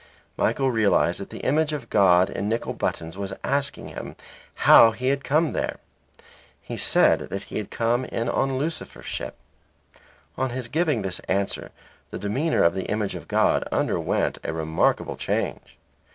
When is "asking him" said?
3.43-4.15